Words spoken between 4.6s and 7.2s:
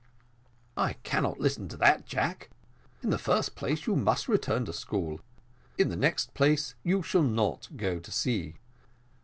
to school; in the next place, you